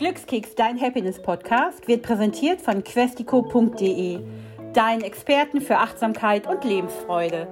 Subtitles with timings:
[0.00, 4.18] Glückskeks, dein Happiness-Podcast, wird präsentiert von questico.de,
[4.72, 7.46] deinen Experten für Achtsamkeit und Lebensfreude.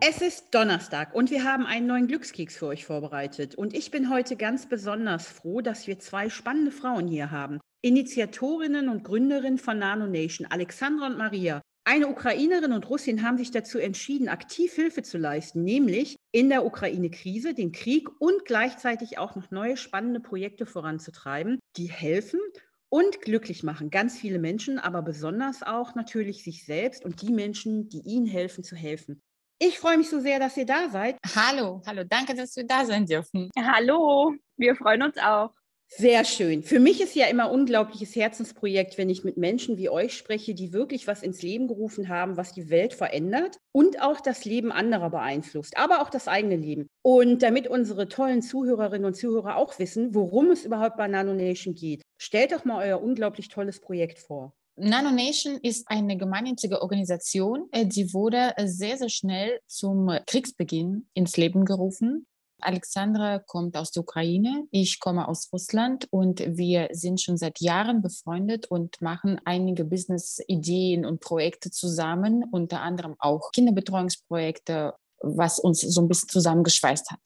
[0.00, 3.56] Es ist Donnerstag und wir haben einen neuen Glückskeks für euch vorbereitet.
[3.56, 7.58] Und ich bin heute ganz besonders froh, dass wir zwei spannende Frauen hier haben.
[7.82, 11.60] Initiatorinnen und Gründerinnen von Nano Nation, Alexandra und Maria.
[11.84, 16.64] Eine Ukrainerin und Russin haben sich dazu entschieden, aktiv Hilfe zu leisten, nämlich in der
[16.64, 22.40] Ukraine-Krise, den Krieg und gleichzeitig auch noch neue spannende Projekte voranzutreiben, die helfen
[22.88, 23.90] und glücklich machen.
[23.90, 28.64] Ganz viele Menschen, aber besonders auch natürlich sich selbst und die Menschen, die ihnen helfen,
[28.64, 29.22] zu helfen.
[29.62, 31.18] Ich freue mich so sehr, dass ihr da seid.
[31.34, 33.50] Hallo, hallo, danke, dass wir da sein dürfen.
[33.58, 35.52] Hallo, wir freuen uns auch.
[35.92, 36.62] Sehr schön.
[36.62, 40.72] Für mich ist ja immer unglaubliches Herzensprojekt, wenn ich mit Menschen wie euch spreche, die
[40.72, 45.10] wirklich was ins Leben gerufen haben, was die Welt verändert und auch das Leben anderer
[45.10, 46.86] beeinflusst, aber auch das eigene Leben.
[47.02, 52.02] Und damit unsere tollen Zuhörerinnen und Zuhörer auch wissen, worum es überhaupt bei Nanonation geht,
[52.22, 54.54] stellt doch mal euer unglaublich tolles Projekt vor.
[54.76, 61.64] Nanonation ist eine gemeinnützige Organisation, äh, die wurde sehr, sehr schnell zum Kriegsbeginn ins Leben
[61.64, 62.26] gerufen.
[62.62, 68.02] Alexandra kommt aus der Ukraine, ich komme aus Russland und wir sind schon seit Jahren
[68.02, 76.00] befreundet und machen einige Business-Ideen und Projekte zusammen, unter anderem auch Kinderbetreuungsprojekte, was uns so
[76.00, 77.20] ein bisschen zusammengeschweißt hat.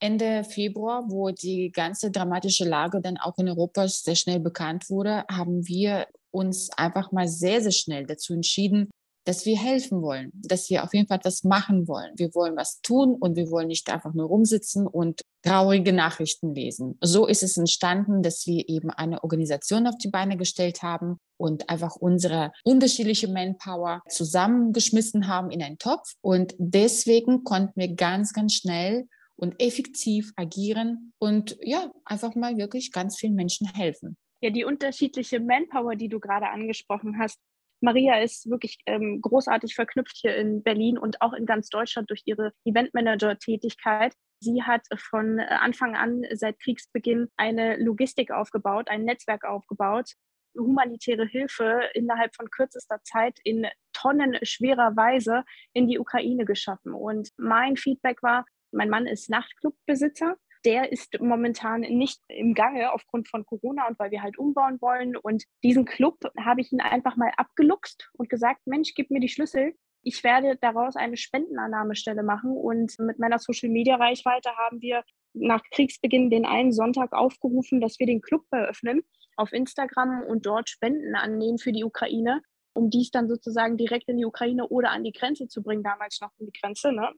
[0.00, 5.24] Ende Februar, wo die ganze dramatische Lage dann auch in Europa sehr schnell bekannt wurde,
[5.30, 8.90] haben wir uns einfach mal sehr, sehr schnell dazu entschieden,
[9.24, 12.12] dass wir helfen wollen, dass wir auf jeden Fall etwas machen wollen.
[12.16, 16.96] Wir wollen was tun und wir wollen nicht einfach nur rumsitzen und traurige Nachrichten lesen.
[17.00, 21.68] So ist es entstanden, dass wir eben eine Organisation auf die Beine gestellt haben und
[21.68, 26.14] einfach unsere unterschiedliche Manpower zusammengeschmissen haben in einen Topf.
[26.20, 32.92] Und deswegen konnten wir ganz, ganz schnell und effektiv agieren und ja, einfach mal wirklich
[32.92, 34.16] ganz vielen Menschen helfen.
[34.40, 37.38] Ja, die unterschiedliche Manpower, die du gerade angesprochen hast,
[37.84, 42.22] Maria ist wirklich ähm, großartig verknüpft hier in Berlin und auch in ganz Deutschland durch
[42.24, 44.14] ihre Eventmanager-Tätigkeit.
[44.40, 50.12] Sie hat von äh, Anfang an seit Kriegsbeginn eine Logistik aufgebaut, ein Netzwerk aufgebaut,
[50.56, 55.44] humanitäre Hilfe innerhalb von kürzester Zeit in tonnenschwerer Weise
[55.74, 56.94] in die Ukraine geschaffen.
[56.94, 63.28] Und mein Feedback war, mein Mann ist Nachtclubbesitzer der ist momentan nicht im Gange aufgrund
[63.28, 65.16] von Corona und weil wir halt umbauen wollen.
[65.16, 69.28] Und diesen Club habe ich ihn einfach mal abgeluchst und gesagt, Mensch, gib mir die
[69.28, 69.74] Schlüssel.
[70.02, 72.56] Ich werde daraus eine Spendenannahmestelle machen.
[72.56, 75.04] Und mit meiner Social-Media-Reichweite haben wir
[75.34, 79.02] nach Kriegsbeginn den einen Sonntag aufgerufen, dass wir den Club eröffnen
[79.36, 82.40] auf Instagram und dort Spenden annehmen für die Ukraine,
[82.72, 86.20] um dies dann sozusagen direkt in die Ukraine oder an die Grenze zu bringen, damals
[86.20, 86.92] noch an die Grenze.
[86.92, 87.10] Ne?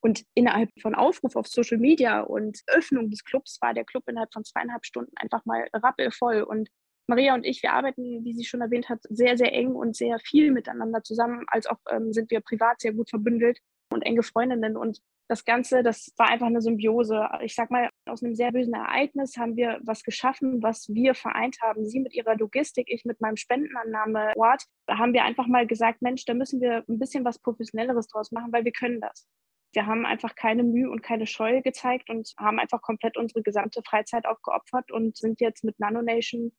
[0.00, 4.32] Und innerhalb von Aufruf auf Social Media und Öffnung des Clubs war der Club innerhalb
[4.32, 6.42] von zweieinhalb Stunden einfach mal rappelvoll.
[6.42, 6.70] Und
[7.06, 10.18] Maria und ich, wir arbeiten, wie sie schon erwähnt hat, sehr, sehr eng und sehr
[10.20, 13.58] viel miteinander zusammen, als auch ähm, sind wir privat sehr gut verbündelt
[13.92, 14.76] und enge Freundinnen.
[14.76, 17.28] Und das Ganze, das war einfach eine Symbiose.
[17.42, 21.56] Ich sag mal, aus einem sehr bösen Ereignis haben wir was geschaffen, was wir vereint
[21.62, 21.84] haben.
[21.86, 24.64] Sie mit ihrer Logistik, ich mit meinem Spendenannahmeort.
[24.86, 28.32] Da haben wir einfach mal gesagt, Mensch, da müssen wir ein bisschen was Professionelleres draus
[28.32, 29.28] machen, weil wir können das.
[29.72, 33.82] Wir haben einfach keine Mühe und keine Scheu gezeigt und haben einfach komplett unsere gesamte
[33.82, 36.52] Freizeit aufgeopfert und sind jetzt mit Nanonation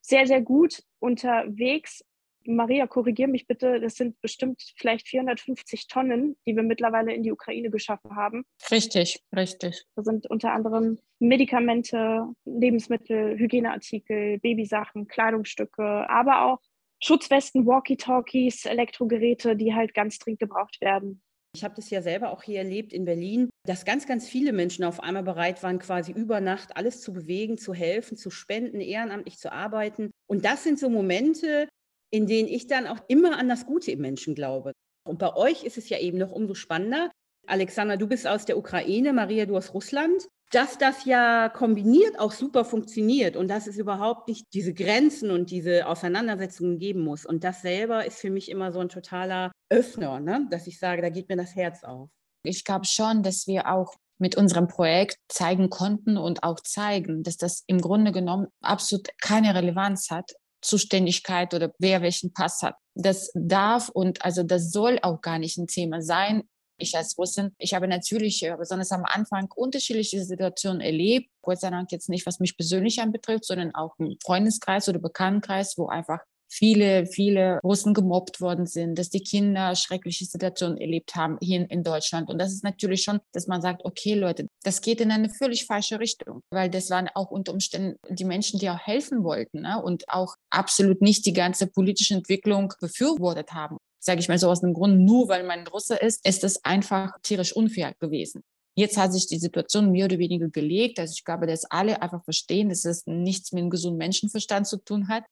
[0.00, 2.04] sehr, sehr gut unterwegs.
[2.46, 7.32] Maria, korrigier mich bitte, das sind bestimmt vielleicht 450 Tonnen, die wir mittlerweile in die
[7.32, 8.44] Ukraine geschaffen haben.
[8.70, 9.84] Richtig, richtig.
[9.96, 16.60] Da sind unter anderem Medikamente, Lebensmittel, Hygieneartikel, Babysachen, Kleidungsstücke, aber auch
[17.00, 21.22] Schutzwesten, Walkie-Talkies, Elektrogeräte, die halt ganz dringend gebraucht werden.
[21.54, 24.84] Ich habe das ja selber auch hier erlebt in Berlin, dass ganz, ganz viele Menschen
[24.84, 29.38] auf einmal bereit waren, quasi über Nacht alles zu bewegen, zu helfen, zu spenden, ehrenamtlich
[29.38, 30.10] zu arbeiten.
[30.28, 31.68] Und das sind so Momente,
[32.10, 34.72] in denen ich dann auch immer an das Gute im Menschen glaube.
[35.06, 37.12] Und bei euch ist es ja eben noch umso spannender.
[37.46, 42.32] Alexander, du bist aus der Ukraine, Maria, du aus Russland dass das ja kombiniert auch
[42.32, 47.26] super funktioniert und dass es überhaupt nicht diese Grenzen und diese Auseinandersetzungen geben muss.
[47.26, 50.46] Und das selber ist für mich immer so ein totaler Öffner, ne?
[50.50, 52.08] dass ich sage, da geht mir das Herz auf.
[52.44, 57.36] Ich glaube schon, dass wir auch mit unserem Projekt zeigen konnten und auch zeigen, dass
[57.36, 62.76] das im Grunde genommen absolut keine Relevanz hat, Zuständigkeit oder wer welchen Pass hat.
[62.94, 66.44] Das darf und also das soll auch gar nicht ein Thema sein.
[66.78, 71.30] Ich als Russin, ich habe natürlich äh, besonders am Anfang unterschiedliche Situationen erlebt.
[71.42, 75.74] Gott sei Dank jetzt nicht, was mich persönlich anbetrifft, sondern auch im Freundeskreis oder Bekanntenkreis,
[75.76, 76.20] wo einfach
[76.54, 81.82] viele, viele Russen gemobbt worden sind, dass die Kinder schreckliche Situationen erlebt haben hier in
[81.82, 82.28] Deutschland.
[82.28, 85.66] Und das ist natürlich schon, dass man sagt, okay Leute, das geht in eine völlig
[85.66, 89.82] falsche Richtung, weil das waren auch unter Umständen die Menschen, die auch helfen wollten ne?
[89.82, 94.60] und auch absolut nicht die ganze politische Entwicklung befürwortet haben sage ich mal so aus
[94.60, 98.42] dem Grund, nur weil man Russe ist, ist es einfach tierisch unfair gewesen.
[98.76, 100.98] Jetzt hat sich die Situation mehr oder weniger gelegt.
[100.98, 104.78] Also ich glaube, dass alle einfach verstehen, dass es nichts mit einem gesunden Menschenverstand zu
[104.78, 105.24] tun hat.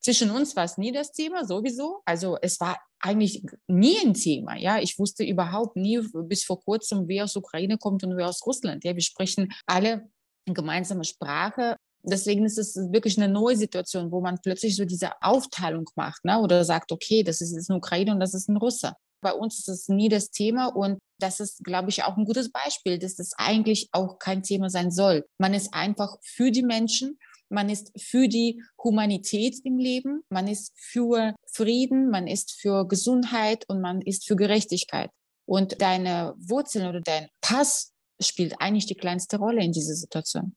[0.00, 2.00] Zwischen uns war es nie das Thema, sowieso.
[2.04, 4.56] Also es war eigentlich nie ein Thema.
[4.56, 8.44] Ja, ich wusste überhaupt nie bis vor kurzem, wer aus Ukraine kommt und wer aus
[8.46, 8.84] Russland.
[8.84, 10.08] Ja, wir sprechen alle
[10.46, 11.75] gemeinsame Sprache.
[12.08, 16.40] Deswegen ist es wirklich eine neue Situation, wo man plötzlich so diese Aufteilung macht, ne?
[16.40, 18.92] oder sagt, okay, das ist eine Ukraine und das ist ein Russe.
[19.20, 22.52] Bei uns ist es nie das Thema und das ist, glaube ich, auch ein gutes
[22.52, 25.24] Beispiel, dass das eigentlich auch kein Thema sein soll.
[25.38, 27.18] Man ist einfach für die Menschen,
[27.48, 33.64] man ist für die Humanität im Leben, man ist für Frieden, man ist für Gesundheit
[33.68, 35.10] und man ist für Gerechtigkeit.
[35.44, 40.56] Und deine Wurzeln oder dein Pass spielt eigentlich die kleinste Rolle in dieser Situation.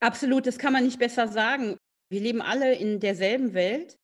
[0.00, 1.76] Absolut, das kann man nicht besser sagen.
[2.10, 3.98] Wir leben alle in derselben Welt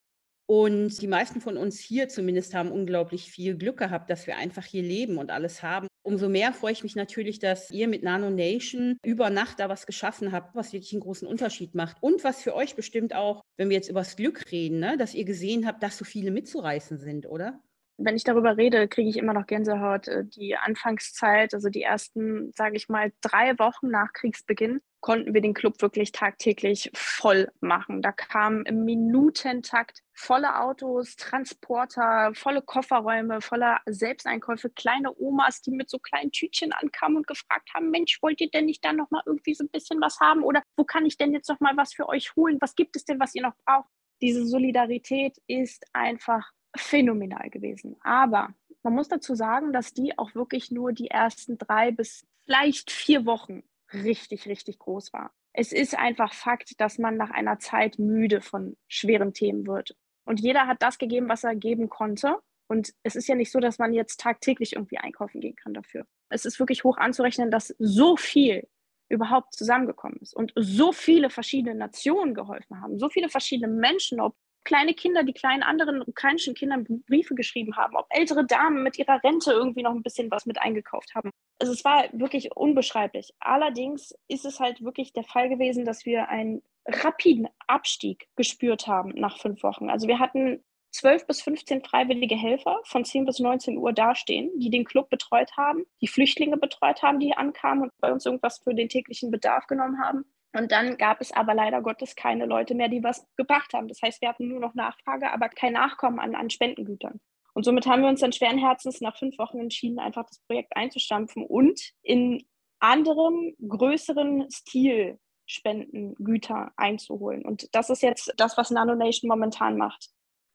[0.47, 4.65] und die meisten von uns hier zumindest haben unglaublich viel Glück gehabt, dass wir einfach
[4.65, 5.87] hier leben und alles haben.
[6.05, 9.87] Umso mehr freue ich mich natürlich, dass ihr mit Nano Nation über Nacht da was
[9.87, 11.99] geschaffen habt, was wirklich einen großen Unterschied macht.
[12.03, 15.15] Und was für euch bestimmt auch, wenn wir jetzt über das Glück reden, ne, dass
[15.15, 17.63] ihr gesehen habt, dass so viele mitzureißen sind, oder?
[17.97, 20.09] Wenn ich darüber rede, kriege ich immer noch Gänsehaut.
[20.09, 25.41] Äh, die Anfangszeit, also die ersten, sage ich mal, drei Wochen nach Kriegsbeginn, konnten wir
[25.41, 28.03] den Club wirklich tagtäglich voll machen.
[28.03, 35.91] Da kamen im Minutentakt volle Autos, Transporter, volle Kofferräume, voller Selbsteinkäufe, kleine Omas, die mit
[35.91, 39.23] so kleinen Tütchen ankamen und gefragt haben, Mensch, wollt ihr denn nicht da noch mal
[39.27, 41.93] irgendwie so ein bisschen was haben oder wo kann ich denn jetzt noch mal was
[41.95, 42.59] für euch holen?
[42.61, 43.89] Was gibt es denn, was ihr noch braucht?
[44.21, 47.97] Diese Solidarität ist einfach phänomenal gewesen.
[48.03, 52.91] Aber man muss dazu sagen, dass die auch wirklich nur die ersten drei bis vielleicht
[52.91, 55.33] vier Wochen richtig, richtig groß war.
[55.53, 59.97] Es ist einfach Fakt, dass man nach einer Zeit müde von schweren Themen wird.
[60.25, 62.39] Und jeder hat das gegeben, was er geben konnte.
[62.69, 66.07] Und es ist ja nicht so, dass man jetzt tagtäglich irgendwie einkaufen gehen kann dafür.
[66.31, 68.67] Es ist wirklich hoch anzurechnen, dass so viel
[69.11, 74.35] überhaupt zusammengekommen ist und so viele verschiedene Nationen geholfen haben, so viele verschiedene Menschen, ob
[74.65, 79.23] kleine Kinder, die kleinen anderen ukrainischen Kindern Briefe geschrieben haben, ob ältere Damen mit ihrer
[79.23, 81.31] Rente irgendwie noch ein bisschen was mit eingekauft haben.
[81.59, 83.33] Also es war wirklich unbeschreiblich.
[83.41, 89.13] Allerdings ist es halt wirklich der Fall gewesen, dass wir einen rapiden Abstieg gespürt haben
[89.15, 89.91] nach fünf Wochen.
[89.91, 90.63] Also wir hatten
[90.93, 95.57] zwölf bis 15 freiwillige Helfer von 10 bis 19 Uhr dastehen, die den Club betreut
[95.57, 99.67] haben, die Flüchtlinge betreut haben, die ankamen und bei uns irgendwas für den täglichen Bedarf
[99.67, 100.25] genommen haben.
[100.55, 103.89] Und dann gab es aber leider Gottes keine Leute mehr, die was gebracht haben.
[103.89, 107.21] Das heißt, wir hatten nur noch Nachfrage, aber kein Nachkommen an, an Spendengütern.
[107.55, 110.77] Und somit haben wir uns dann schweren Herzens nach fünf Wochen entschieden, einfach das Projekt
[110.77, 112.45] einzustampfen und in
[112.81, 117.45] anderem, größeren Stil Spendengüter einzuholen.
[117.45, 120.09] Und das ist jetzt das, was NanoNation momentan macht.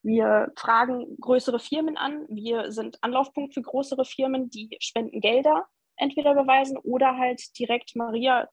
[0.03, 2.25] Wir fragen größere Firmen an.
[2.29, 5.67] Wir sind Anlaufpunkt für größere Firmen, die Spendengelder
[5.97, 8.47] entweder beweisen oder halt direkt Maria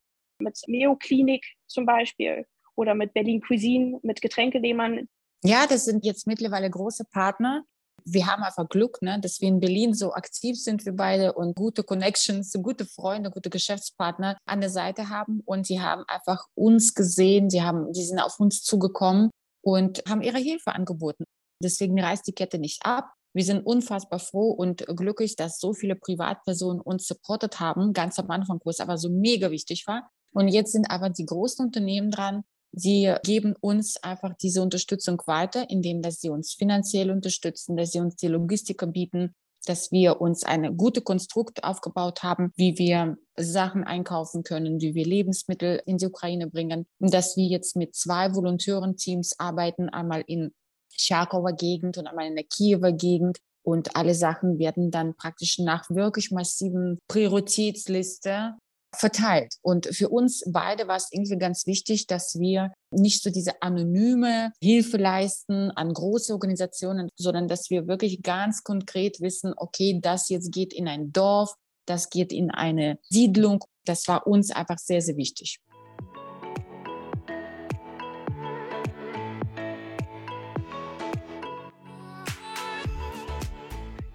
[0.44, 2.46] mit Meo Klinik zum Beispiel
[2.76, 5.08] oder mit Berlin Cuisine, mit Getränkelehmern.
[5.42, 7.64] Ja, das sind jetzt mittlerweile große Partner.
[8.06, 11.54] Wir haben einfach Glück, ne, dass wir in Berlin so aktiv sind, wir beide und
[11.54, 15.40] gute Connections, gute Freunde, gute Geschäftspartner an der Seite haben.
[15.44, 19.30] Und sie haben einfach uns gesehen, sie, haben, die sind auf uns zugekommen
[19.62, 21.24] und haben ihre Hilfe angeboten.
[21.62, 23.10] Deswegen reißt die Kette nicht ab.
[23.34, 28.30] Wir sind unfassbar froh und glücklich, dass so viele Privatpersonen uns supportet haben, ganz am
[28.30, 30.08] Anfang, wo es aber so mega wichtig war.
[30.34, 32.44] Und jetzt sind aber die großen Unternehmen dran,
[32.76, 38.00] Sie geben uns einfach diese Unterstützung weiter, indem dass sie uns finanziell unterstützen, dass sie
[38.00, 43.84] uns die Logistiker bieten, dass wir uns eine gute Konstrukt aufgebaut haben, wie wir Sachen
[43.84, 48.34] einkaufen können, wie wir Lebensmittel in die Ukraine bringen, und dass wir jetzt mit zwei
[48.34, 50.52] Volontärenteams arbeiten, einmal in
[50.96, 53.38] Charkower Gegend und einmal in der Kiewer Gegend.
[53.62, 58.54] Und alle Sachen werden dann praktisch nach wirklich massiven Prioritätsliste
[58.94, 59.54] verteilt.
[59.62, 64.52] Und für uns beide war es irgendwie ganz wichtig, dass wir nicht so diese anonyme
[64.62, 70.52] Hilfe leisten an große Organisationen, sondern dass wir wirklich ganz konkret wissen, okay, das jetzt
[70.52, 71.54] geht in ein Dorf,
[71.86, 73.64] das geht in eine Siedlung.
[73.84, 75.60] Das war uns einfach sehr, sehr wichtig.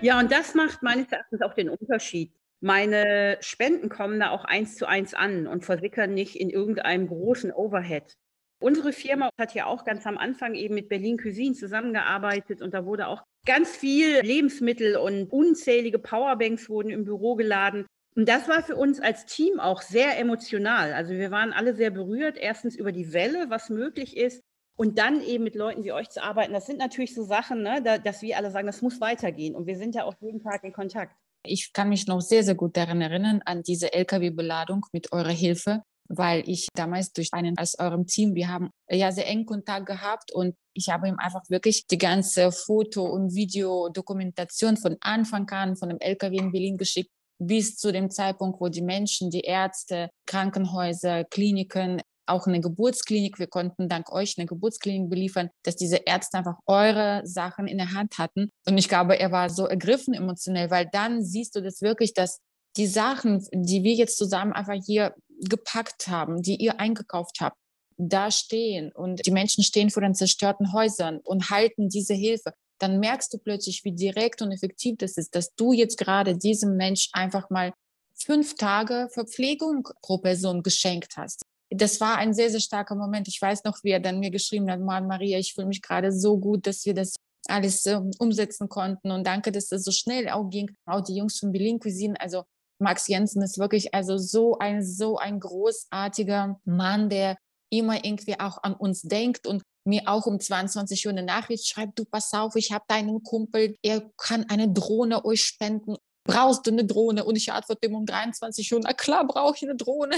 [0.02, 4.76] Ja, und das macht meines Erachtens auch den Unterschied meine Spenden kommen da auch eins
[4.76, 8.16] zu eins an und versickern nicht in irgendeinem großen Overhead.
[8.62, 12.86] Unsere Firma hat ja auch ganz am Anfang eben mit Berlin Cuisine zusammengearbeitet und da
[12.86, 17.86] wurde auch ganz viel Lebensmittel und unzählige Powerbanks wurden im Büro geladen.
[18.16, 20.92] Und das war für uns als Team auch sehr emotional.
[20.92, 24.42] Also wir waren alle sehr berührt, erstens über die Welle, was möglich ist,
[24.76, 26.54] und dann eben mit Leuten wie euch zu arbeiten.
[26.54, 29.56] Das sind natürlich so Sachen, ne, da, dass wir alle sagen, das muss weitergehen.
[29.56, 31.16] Und wir sind ja auch jeden Tag in Kontakt.
[31.44, 35.84] Ich kann mich noch sehr, sehr gut daran erinnern, an diese Lkw-Beladung mit eurer Hilfe
[36.10, 40.34] weil ich damals durch einen aus eurem Team, wir haben ja sehr eng Kontakt gehabt
[40.34, 45.90] und ich habe ihm einfach wirklich die ganze Foto- und Videodokumentation von Anfang an von
[45.90, 51.26] dem LKW in Berlin geschickt, bis zu dem Zeitpunkt, wo die Menschen, die Ärzte, Krankenhäuser,
[51.26, 56.58] Kliniken, auch eine Geburtsklinik, wir konnten dank euch eine Geburtsklinik beliefern, dass diese Ärzte einfach
[56.66, 58.50] eure Sachen in der Hand hatten.
[58.68, 62.40] Und ich glaube, er war so ergriffen emotionell, weil dann siehst du das wirklich, dass
[62.78, 67.58] die Sachen, die wir jetzt zusammen einfach hier gepackt haben, die ihr eingekauft habt,
[67.98, 73.00] da stehen und die Menschen stehen vor den zerstörten Häusern und halten diese Hilfe, dann
[73.00, 77.10] merkst du plötzlich, wie direkt und effektiv das ist, dass du jetzt gerade diesem Mensch
[77.12, 77.74] einfach mal
[78.16, 81.42] fünf Tage Verpflegung pro Person geschenkt hast.
[81.72, 83.28] Das war ein sehr, sehr starker Moment.
[83.28, 86.12] Ich weiß noch, wie er dann mir geschrieben hat, Mann, Maria, ich fühle mich gerade
[86.12, 87.16] so gut, dass wir das
[87.48, 90.76] alles äh, umsetzen konnten und danke, dass das so schnell auch ging.
[90.86, 92.44] Auch die Jungs von Berlin Cuisine, also
[92.80, 97.38] Max Jensen ist wirklich also so ein, so ein großartiger Mann, der
[97.72, 102.00] immer irgendwie auch an uns denkt und mir auch um 22 Uhr eine Nachricht schreibt,
[102.00, 105.96] du pass auf, ich habe deinen Kumpel, er kann eine Drohne euch spenden.
[106.26, 107.24] Brauchst du eine Drohne?
[107.26, 110.16] Und ich antworte ihm um 23 Uhr, na klar, brauche ich eine Drohne.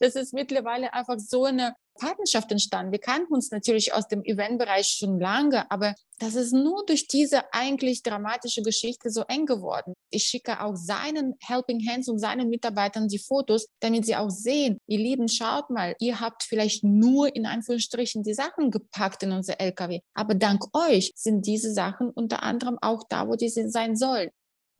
[0.00, 2.92] Das ist mittlerweile einfach so eine Partnerschaft entstanden.
[2.92, 7.52] Wir kannten uns natürlich aus dem Eventbereich schon lange, aber das ist nur durch diese
[7.52, 9.92] eigentlich dramatische Geschichte so eng geworden.
[10.10, 14.78] Ich schicke auch seinen Helping Hands und seinen Mitarbeitern die Fotos, damit sie auch sehen,
[14.86, 19.60] ihr Lieben, schaut mal, ihr habt vielleicht nur in Anführungsstrichen die Sachen gepackt in unser
[19.60, 24.30] LKW, aber dank euch sind diese Sachen unter anderem auch da, wo die sein sollen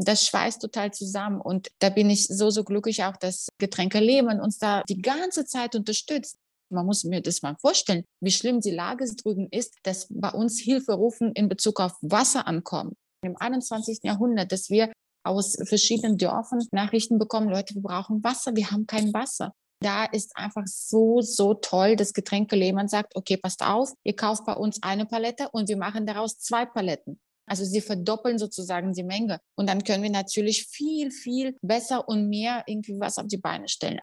[0.07, 1.41] das schweißt total zusammen.
[1.41, 5.45] Und da bin ich so, so glücklich auch, dass Getränke Lehmann uns da die ganze
[5.45, 6.37] Zeit unterstützt.
[6.73, 10.61] Man muss mir das mal vorstellen, wie schlimm die Lage drüben ist, dass bei uns
[10.61, 12.95] Hilferufen in Bezug auf Wasser ankommen.
[13.23, 14.01] Im 21.
[14.03, 14.93] Jahrhundert, dass wir
[15.25, 19.53] aus verschiedenen Dörfern Nachrichten bekommen, Leute, wir brauchen Wasser, wir haben kein Wasser.
[19.83, 24.45] Da ist einfach so, so toll, dass Getränke Lehmann sagt, okay, passt auf, ihr kauft
[24.45, 27.19] bei uns eine Palette und wir machen daraus zwei Paletten.
[27.51, 29.41] Also sie verdoppeln sozusagen die Menge.
[29.57, 33.69] Und dann können wir natürlich viel, viel besser und mehr irgendwie was auf die Beine
[33.69, 33.99] stellen.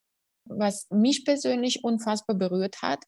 [0.50, 3.00] Was mich persönlich unfassbar berührt hat,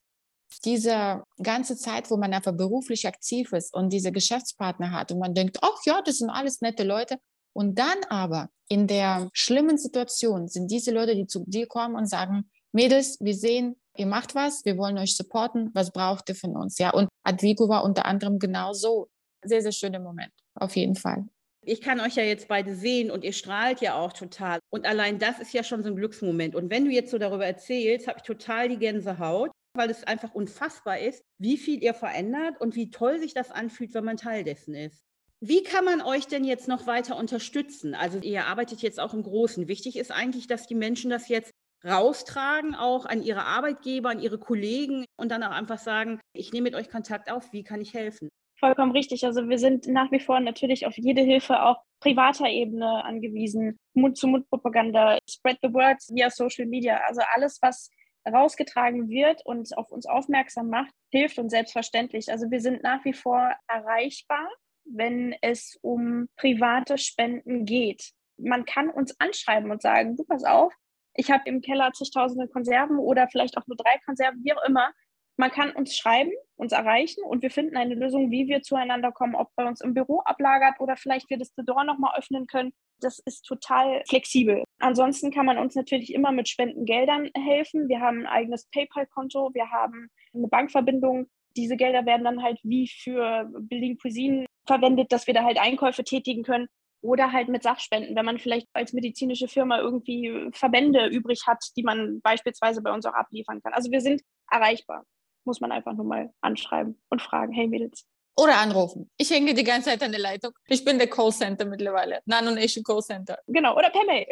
[0.64, 5.34] diese ganze Zeit, wo man einfach beruflich aktiv ist und diese Geschäftspartner hat und man
[5.34, 7.18] denkt, ach ja, das sind alles nette Leute.
[7.54, 12.08] Und dann aber in der schlimmen Situation sind diese Leute, die zu dir kommen und
[12.08, 16.56] sagen, Mädels, wir sehen, ihr macht was, wir wollen euch supporten, was braucht ihr von
[16.56, 16.78] uns?
[16.78, 19.10] Ja, und Advigo war unter anderem genau so
[19.44, 21.26] sehr, sehr schöner Moment, auf jeden Fall.
[21.66, 24.60] Ich kann euch ja jetzt beide sehen und ihr strahlt ja auch total.
[24.70, 26.56] Und allein das ist ja schon so ein Glücksmoment.
[26.56, 30.34] Und wenn du jetzt so darüber erzählst, habe ich total die Gänsehaut, weil es einfach
[30.34, 34.44] unfassbar ist, wie viel ihr verändert und wie toll sich das anfühlt, wenn man Teil
[34.44, 35.04] dessen ist.
[35.42, 37.94] Wie kann man euch denn jetzt noch weiter unterstützen?
[37.96, 39.68] Also ihr arbeitet jetzt auch im Großen.
[39.68, 41.52] Wichtig ist eigentlich, dass die Menschen das jetzt
[41.86, 46.66] raustragen, auch an ihre Arbeitgeber, an ihre Kollegen und dann auch einfach sagen, ich nehme
[46.66, 48.30] mit euch Kontakt auf, wie kann ich helfen?
[48.60, 49.26] Vollkommen richtig.
[49.26, 53.80] Also wir sind nach wie vor natürlich auf jede Hilfe auf privater Ebene angewiesen.
[53.94, 57.00] Mund-zu-Mund-Propaganda, Spread the Word via Social Media.
[57.08, 57.90] Also alles, was
[58.28, 62.30] rausgetragen wird und auf uns aufmerksam macht, hilft uns selbstverständlich.
[62.30, 64.48] Also wir sind nach wie vor erreichbar,
[64.84, 68.12] wenn es um private Spenden geht.
[68.38, 70.74] Man kann uns anschreiben und sagen, du pass auf,
[71.14, 74.92] ich habe im Keller zigtausende Konserven oder vielleicht auch nur drei Konserven, wie auch immer.
[75.40, 79.36] Man kann uns schreiben, uns erreichen und wir finden eine Lösung, wie wir zueinander kommen,
[79.36, 82.74] ob bei uns im Büro ablagert oder vielleicht wir das Door nochmal öffnen können.
[83.00, 84.66] Das ist total flexibel.
[84.80, 87.88] Ansonsten kann man uns natürlich immer mit Spendengeldern helfen.
[87.88, 91.28] Wir haben ein eigenes PayPal-Konto, wir haben eine Bankverbindung.
[91.56, 96.04] Diese Gelder werden dann halt wie für Berlin Cuisine verwendet, dass wir da halt Einkäufe
[96.04, 96.68] tätigen können
[97.00, 101.84] oder halt mit Sachspenden, wenn man vielleicht als medizinische Firma irgendwie Verbände übrig hat, die
[101.84, 103.72] man beispielsweise bei uns auch abliefern kann.
[103.72, 105.06] Also wir sind erreichbar
[105.46, 108.06] muss man einfach nur mal anschreiben und fragen, hey Mädels.
[108.38, 109.10] Oder anrufen.
[109.18, 110.52] Ich hänge die ganze Zeit an der Leitung.
[110.68, 112.22] Ich bin der Callcenter mittlerweile.
[112.26, 113.38] Nano Nation Callcenter.
[113.48, 114.28] Genau, oder per Mail.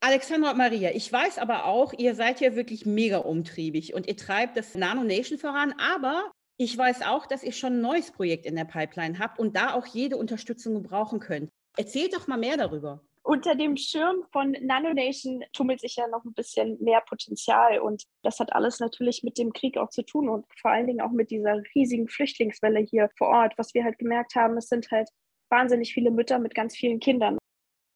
[0.00, 4.16] Alexandra und Maria, ich weiß aber auch, ihr seid ja wirklich mega umtriebig und ihr
[4.16, 8.46] treibt das Nano Nation voran, aber ich weiß auch, dass ihr schon ein neues Projekt
[8.46, 11.50] in der Pipeline habt und da auch jede Unterstützung gebrauchen könnt.
[11.76, 13.02] Erzählt doch mal mehr darüber.
[13.30, 18.40] Unter dem Schirm von NanoNation tummelt sich ja noch ein bisschen mehr Potenzial und das
[18.40, 21.30] hat alles natürlich mit dem Krieg auch zu tun und vor allen Dingen auch mit
[21.30, 23.52] dieser riesigen Flüchtlingswelle hier vor Ort.
[23.56, 25.10] Was wir halt gemerkt haben, es sind halt
[25.48, 27.38] wahnsinnig viele Mütter mit ganz vielen Kindern.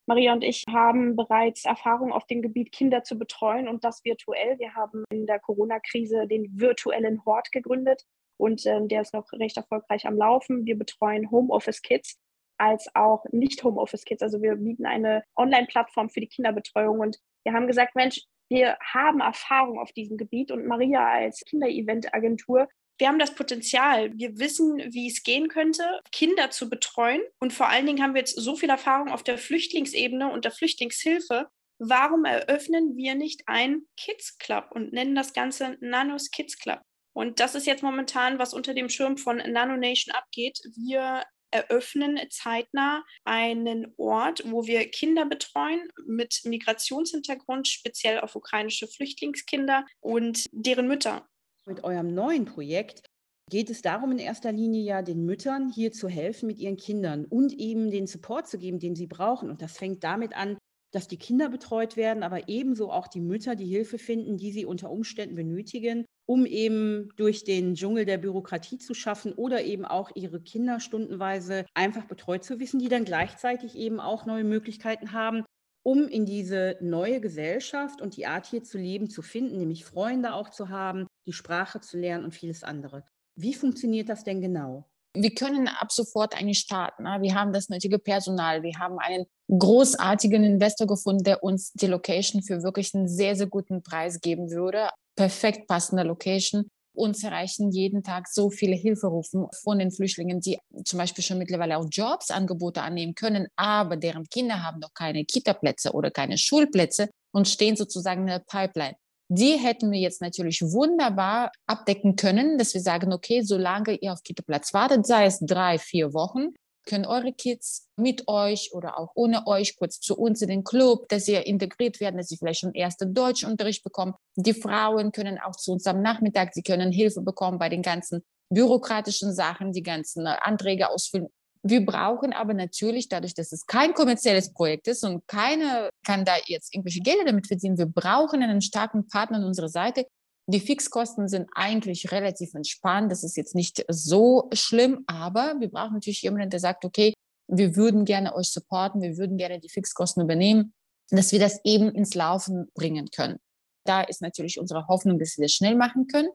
[0.07, 4.57] Maria und ich haben bereits Erfahrung auf dem Gebiet, Kinder zu betreuen und das virtuell.
[4.61, 8.05] Wir haben in der Corona-Krise den virtuellen Hort gegründet
[8.37, 10.65] und äh, der ist noch recht erfolgreich am Laufen.
[10.65, 12.21] Wir betreuen Homeoffice Kids
[12.59, 14.23] als auch nicht Homeoffice Kids.
[14.23, 19.21] Also wir bieten eine Online-Plattform für die Kinderbetreuung und wir haben gesagt, Mensch, wir haben
[19.21, 22.69] Erfahrung auf diesem Gebiet und Maria als Kinder-Event-Agentur,
[22.99, 27.69] wir haben das Potenzial, wir wissen, wie es gehen könnte, Kinder zu betreuen und vor
[27.69, 31.49] allen Dingen haben wir jetzt so viel Erfahrung auf der Flüchtlingsebene und der Flüchtlingshilfe.
[31.79, 36.81] Warum eröffnen wir nicht ein Kids Club und nennen das Ganze Nanos Kids Club?
[37.13, 40.59] Und das ist jetzt momentan, was unter dem Schirm von Nano Nation abgeht.
[40.77, 49.87] Wir eröffnen zeitnah einen Ort, wo wir Kinder betreuen mit Migrationshintergrund, speziell auf ukrainische Flüchtlingskinder
[50.01, 51.29] und deren Mütter.
[51.67, 53.03] Mit eurem neuen Projekt
[53.51, 57.25] geht es darum, in erster Linie ja den Müttern hier zu helfen mit ihren Kindern
[57.25, 59.51] und eben den Support zu geben, den sie brauchen.
[59.51, 60.59] Und das fängt damit an,
[60.93, 64.65] dass die Kinder betreut werden, aber ebenso auch die Mütter die Hilfe finden, die sie
[64.65, 70.11] unter Umständen benötigen, um eben durch den Dschungel der Bürokratie zu schaffen oder eben auch
[70.15, 75.45] ihre Kinder stundenweise einfach betreut zu wissen, die dann gleichzeitig eben auch neue Möglichkeiten haben,
[75.85, 80.33] um in diese neue Gesellschaft und die Art hier zu leben zu finden, nämlich Freunde
[80.33, 83.05] auch zu haben, die Sprache zu lernen und vieles andere.
[83.37, 84.89] Wie funktioniert das denn genau?
[85.17, 87.05] Wir können ab sofort eigentlich starten.
[87.05, 87.19] Ne?
[87.21, 88.63] Wir haben das nötige Personal.
[88.63, 93.47] Wir haben einen großartigen Investor gefunden, der uns die Location für wirklich einen sehr, sehr
[93.47, 96.69] guten Preis geben würde perfekt passende Location.
[96.97, 101.77] Uns erreichen jeden Tag so viele Hilferufen von den Flüchtlingen, die zum Beispiel schon mittlerweile
[101.77, 107.49] auch Jobsangebote annehmen können, aber deren Kinder haben noch keine Kita-Plätze oder keine Schulplätze und
[107.49, 108.95] stehen sozusagen in der Pipeline.
[109.29, 114.23] Die hätten wir jetzt natürlich wunderbar abdecken können, dass wir sagen, okay, solange ihr auf
[114.23, 119.47] Kita-Platz wartet, sei es drei, vier Wochen, können eure Kids mit euch oder auch ohne
[119.47, 122.75] euch kurz zu uns in den Club, dass sie integriert werden, dass sie vielleicht schon
[122.75, 124.15] erste Deutschunterricht bekommen.
[124.37, 128.23] Die Frauen können auch zu uns am Nachmittag, sie können Hilfe bekommen bei den ganzen
[128.51, 131.29] bürokratischen Sachen, die ganzen äh, Anträge ausfüllen.
[131.67, 136.35] Wir brauchen aber natürlich, dadurch, dass es kein kommerzielles Projekt ist und keine kann da
[136.45, 140.07] jetzt irgendwelche Gelder damit verdienen, wir brauchen einen starken Partner an unserer Seite,
[140.47, 143.11] die Fixkosten sind eigentlich relativ entspannt.
[143.11, 147.15] Das ist jetzt nicht so schlimm, aber wir brauchen natürlich jemanden, der sagt, okay,
[147.49, 150.73] wir würden gerne euch supporten, wir würden gerne die Fixkosten übernehmen,
[151.11, 153.39] dass wir das eben ins Laufen bringen können.
[153.85, 156.31] Da ist natürlich unsere Hoffnung, dass wir das schnell machen können.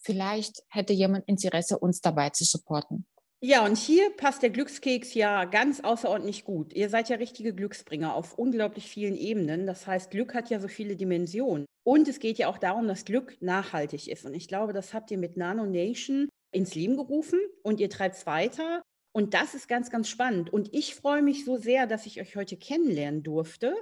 [0.00, 3.06] Vielleicht hätte jemand Interesse, uns dabei zu supporten.
[3.40, 6.72] Ja, und hier passt der Glückskeks ja ganz außerordentlich gut.
[6.72, 9.64] Ihr seid ja richtige Glücksbringer auf unglaublich vielen Ebenen.
[9.64, 11.64] Das heißt, Glück hat ja so viele Dimensionen.
[11.84, 14.24] Und es geht ja auch darum, dass Glück nachhaltig ist.
[14.26, 18.16] Und ich glaube, das habt ihr mit Nano Nation ins Leben gerufen und ihr treibt
[18.16, 18.82] es weiter.
[19.12, 20.52] Und das ist ganz, ganz spannend.
[20.52, 23.74] Und ich freue mich so sehr, dass ich euch heute kennenlernen durfte.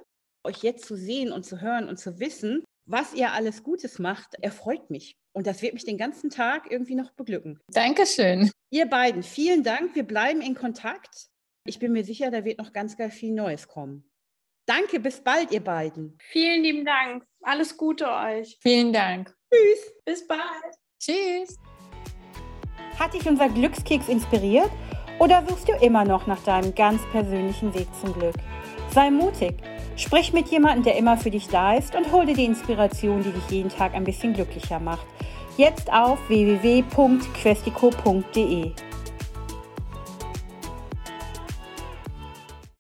[0.45, 4.37] Euch jetzt zu sehen und zu hören und zu wissen, was ihr alles Gutes macht,
[4.41, 5.17] erfreut mich.
[5.33, 7.59] Und das wird mich den ganzen Tag irgendwie noch beglücken.
[7.73, 8.51] Dankeschön.
[8.71, 9.95] Ihr beiden, vielen Dank.
[9.95, 11.27] Wir bleiben in Kontakt.
[11.67, 14.09] Ich bin mir sicher, da wird noch ganz, ganz viel Neues kommen.
[14.67, 16.19] Danke, bis bald, ihr beiden.
[16.31, 17.25] Vielen lieben Dank.
[17.43, 18.59] Alles Gute euch.
[18.61, 19.35] Vielen Dank.
[19.53, 19.93] Tschüss.
[20.05, 20.41] Bis bald.
[21.01, 21.59] Tschüss.
[22.99, 24.71] Hat dich unser Glückskeks inspiriert
[25.19, 28.35] oder suchst du immer noch nach deinem ganz persönlichen Weg zum Glück?
[28.91, 29.55] Sei mutig.
[29.97, 33.31] Sprich mit jemandem, der immer für dich da ist und hol dir die Inspiration, die
[33.31, 35.07] dich jeden Tag ein bisschen glücklicher macht
[35.57, 38.73] jetzt auf www.questico.de.